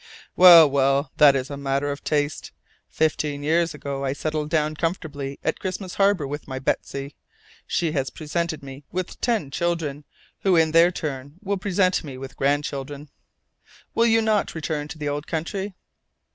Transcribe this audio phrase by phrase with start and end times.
[0.35, 2.51] "Well, well, that is a matter of taste.
[2.89, 7.13] Fifteen years ago I settled down comfortably at Christmas Harbour with my Betsy;
[7.67, 10.03] she has presented me with ten children,
[10.39, 13.09] who in their turn will present me with grandchildren."
[13.93, 15.75] "You will not return to the old country?"